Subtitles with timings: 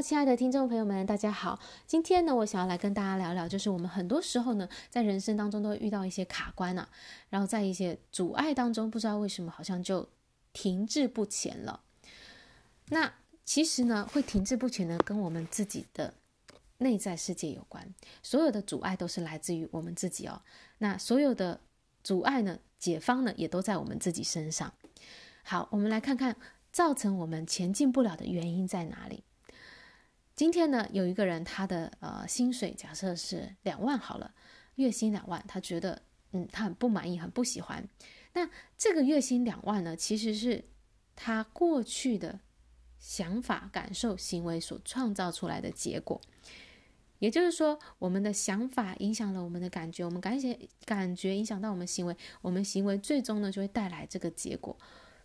[0.00, 1.58] 亲爱的听众朋友们，大家好。
[1.86, 6.88] 今天呢，我想要来跟大家聊聊，就是我们很多时候呢，在人生当中都会遇到一些卡关啊，
[7.30, 10.06] 然后在一些阻碍当中，不知道为什么好像就
[10.52, 11.80] 停滞不前了。
[12.88, 13.12] 那
[13.44, 16.12] 其实呢，会停滞不前呢，跟我们自己的
[16.78, 17.94] 内在世界有关。
[18.22, 20.42] 所有的阻碍都是来自于我们自己哦。
[20.78, 21.58] 那所有的
[22.04, 24.72] 阻碍呢，解方呢，也都在我们自己身上。
[25.42, 26.36] 好，我们来看看
[26.70, 29.22] 造成我们前进不了的原因在哪里。
[30.36, 34.34] 今天呢，有一个人，他的呃薪水假设是两万好了，
[34.74, 37.88] 月薪两万，他觉得嗯，他很不满意，很不喜欢。
[38.34, 38.46] 那
[38.76, 40.62] 这个月薪两万呢，其实是
[41.14, 42.38] 他过去的
[42.98, 46.20] 想法、感受、行为所创造出来的结果。
[47.18, 54.76] 也就是说，我们的想法影响了我们的感觉，我们感觉感觉影响到我们行为，我们行为最终呢就会带来这个结果。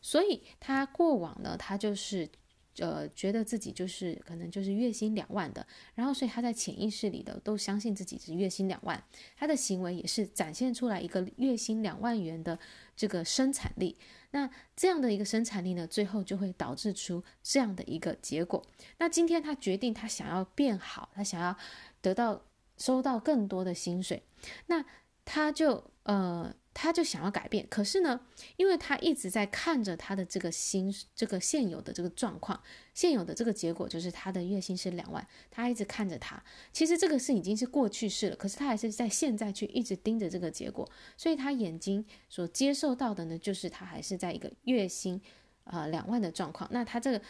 [0.02, 2.30] 所以他过往呢，他就是。
[2.78, 9.04] 呃，觉得自己就是可能就是月薪两万的，然后所以他在潜意识里的都相信自己是月薪两万，
[9.36, 12.58] 他的行为也是展现出来一个月薪两万元的
[12.96, 13.98] 这个生产力。
[14.32, 18.66] 那这样的一个生产力呢，最后就会导致出这样的一个结果。
[18.98, 21.56] 那今天他决定他想要变好，他想要
[22.02, 22.42] 得到
[22.78, 24.24] 收到更多的薪水，
[24.68, 24.86] 那
[25.26, 26.56] 他就呃。
[26.82, 28.20] 他就想要改变，可是呢，
[28.58, 32.60] 因为他一直在看着他的这个薪，这个现有的这个状况，
[32.96, 36.44] 现有的这个结果就是他的月薪是两万，他一直看着他。
[36.74, 45.22] 其实这个是已经是过去式了，可是他还是在现在去一直盯着这个结果，所以他眼睛所接受到的呢，就是他还是在一个月薪
[45.66, 46.68] 呃两万的状况。
[46.74, 47.22] 那他这个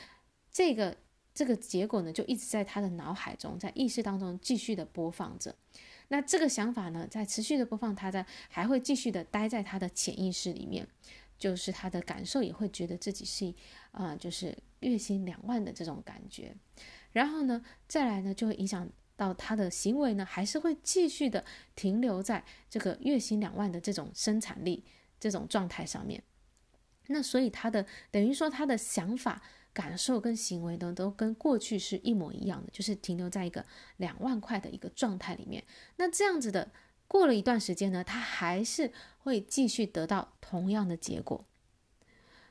[0.49, 0.95] 这个
[1.33, 5.53] 这个结果呢，就一直在他的脑海中，在意识当中继续的播放着。
[6.14, 10.86] 那这个想法呢，在持续的播放，他在还会继续的待在他的潜意识里面，
[11.40, 13.56] 就是他的感受也会觉得自己是，
[13.92, 16.53] 啊、就是月薪两万的这种感觉，
[17.14, 21.45] 然后呢，再来呢，就会影响到他的行为呢，还是会继续的
[21.76, 24.84] 停留在这个月薪两万的这种生产力
[25.18, 26.22] 这种状态上面。
[27.08, 29.41] 那所以他的等于说他的想法。
[29.74, 33.66] 感受跟行为呢，都跟过去是一模一样的，就是停留在一个
[33.98, 35.64] 两万块的一个状态里面。
[35.98, 36.72] 那这样子的，
[37.08, 41.46] 过了一段时间呢，他还是会继续得到同样的结果，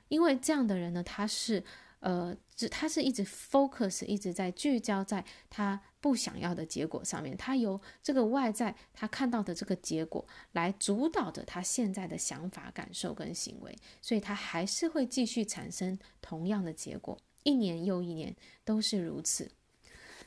[0.08, 1.64] 因为这样的人呢，他是
[2.00, 18.34] 呃，只他是一直 focus，一直在聚焦在他不想要的结果上面，他由这个外在他看到的这个结果来主导着他现在的想法、感受跟行为，所以他还是会继续产生同样的结果，一年又一年
[18.64, 19.50] 都是如此。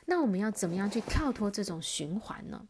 [0.06, 2.68] 那我们要怎么样去跳脱这种循环呢？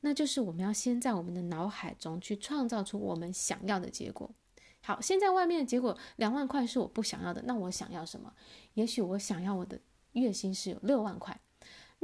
[0.00, 4.34] 那就是我们要先在我们的脑海中去创造出我们想要的结果。
[4.82, 8.32] 好，现在外面的结果两万块是我不想要的，那我想要什么？
[8.74, 9.80] 也许我想要我的
[10.12, 11.40] 月薪是有六万块。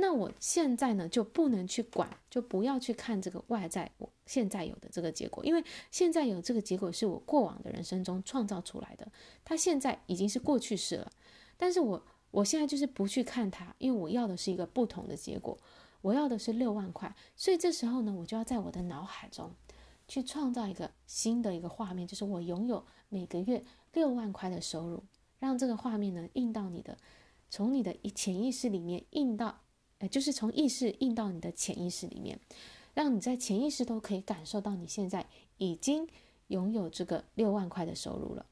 [0.01, 9.11] 那我现在呢，就不能去管，就不要去看这个外在我现在有的这个结果，因为现在有这个结果是我过往的人生中创造出来的，
[9.45, 11.11] 它现在已经是过去式了。
[11.57, 12.01] 但是我
[12.31, 15.59] 我现在就是不去看它，因为我要的是一个不同的结果，
[16.01, 19.53] 我要的是六万块，所以这时候呢，我就要在我的脑海中
[20.09, 25.05] 去创造一个新的一个画面，就是我拥有每个月六万块的收入，
[25.39, 26.99] 让这个画面呢印到你的，
[27.49, 29.61] 从你的潜意识里面印到。
[30.01, 32.39] 呃，就是从意识印到你的潜意识里面，
[32.95, 36.09] 让你在潜意识都可以感受到你现在已经
[36.47, 38.47] 拥有这个六万块的收入了。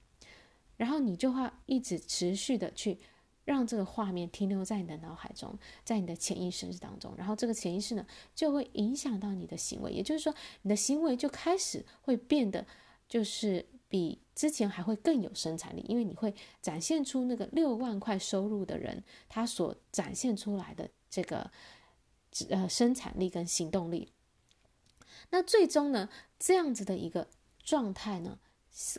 [0.77, 2.99] 然后你就会一直持续的去
[3.47, 7.15] 让这个画面停留在你的脑海中，在你的潜意识当中。
[7.17, 12.67] 然后这个潜意识呢，就会影响到你的行为，也就是说，你的行为就开始会变得
[13.09, 20.91] 就是比之前还会更有生产力，因为你会展现出那个六万块收入的人他所展现出来的。
[21.09, 21.51] 这个
[22.51, 24.13] 呃生产力跟行动力，
[25.31, 27.29] 那最终呢，这样子的一个
[27.63, 28.39] 状态呢，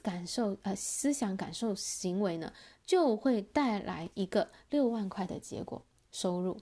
[0.01, 2.53] 感受呃思想感受行为呢，
[2.85, 6.59] 就会带来一个六万块的结果收入。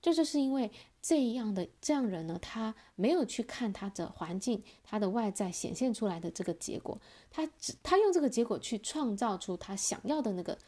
[0.00, 0.70] 这就，是因为
[1.02, 7.00] 这样的这样人呢，他没有去看他的环境，他的外在显现出来的这个结果，
[7.30, 10.58] 他只他用这个结果去创造出他想要的那个。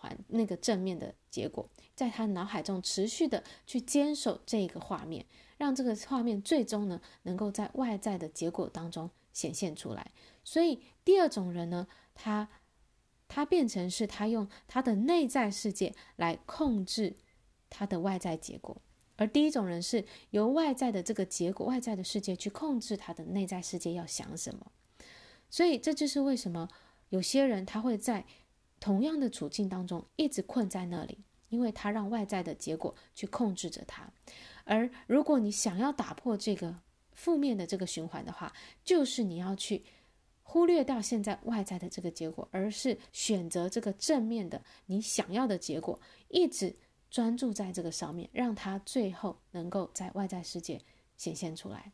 [0.00, 5.26] 环那个正面的结果，在他脑海中持续的去坚守这个画面，
[5.56, 10.12] 让这个画面最终呢，能够在外在的结果当中显现出来。
[10.44, 12.48] 所以第二种人呢，他
[13.26, 17.16] 他变成是他用他的内在世界来控制
[17.68, 18.80] 他的外在结果，
[19.16, 24.72] 而第一种人是由外在的这个结果、外在的世界去控制他的内在世界要想什么。
[25.50, 26.68] 所以这就是为什么
[27.08, 28.24] 有些人他会在。
[28.80, 34.08] 同样的处境当中，一直困在那里，因为他让外在的结果去控制着他。
[34.62, 36.76] 而如果你想要打破这个
[37.18, 38.52] 负面的这个循环的话，
[38.84, 39.82] 就是你要去
[40.44, 46.72] 忽略掉现在外在的这个结果，而是选择这个正面的你想要的结果，一直
[47.10, 50.80] 专注在这个上面，让它最后能够在外在世界
[51.16, 51.90] 显现出来。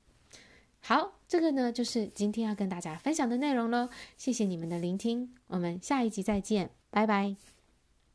[0.81, 3.89] 好，这个呢就是今天要跟大家分享的内容喽。
[4.19, 7.54] 谢谢你们的聆听，我们下一集再见，拜拜。